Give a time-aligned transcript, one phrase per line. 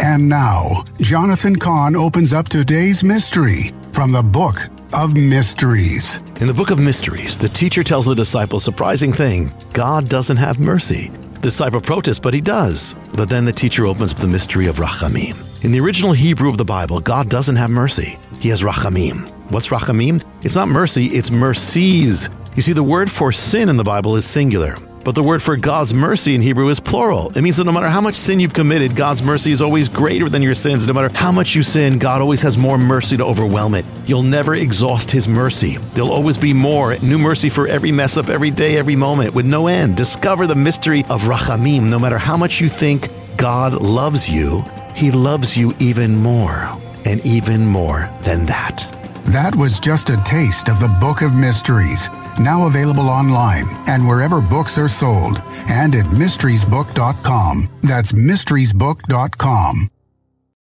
[0.00, 4.56] And now, Jonathan Cahn opens up today's mystery from the Book
[4.92, 6.18] of Mysteries.
[6.40, 10.60] In the Book of Mysteries, the teacher tells the disciple surprising thing God doesn't have
[10.60, 11.08] mercy.
[11.34, 12.94] The disciple protests, but he does.
[13.14, 15.42] But then the teacher opens up the mystery of Rachamim.
[15.64, 18.18] In the original Hebrew of the Bible, God doesn't have mercy.
[18.40, 19.30] He has Rachamim.
[19.50, 20.22] What's Rachamim?
[20.42, 22.28] It's not mercy, it's mercies.
[22.54, 24.76] You see, the word for sin in the Bible is singular.
[25.06, 27.30] But the word for God's mercy in Hebrew is plural.
[27.36, 30.28] It means that no matter how much sin you've committed, God's mercy is always greater
[30.28, 30.84] than your sins.
[30.84, 33.84] No matter how much you sin, God always has more mercy to overwhelm it.
[34.06, 35.76] You'll never exhaust His mercy.
[35.94, 39.46] There'll always be more, new mercy for every mess up, every day, every moment, with
[39.46, 39.96] no end.
[39.96, 41.84] Discover the mystery of Rachamim.
[41.84, 44.64] No matter how much you think God loves you,
[44.96, 48.95] He loves you even more, and even more than that.
[49.28, 52.08] That was just a taste of the Book of Mysteries,
[52.38, 57.68] now available online and wherever books are sold, and at mysteriesbook.com.
[57.82, 59.90] That's mysteriesbook.com.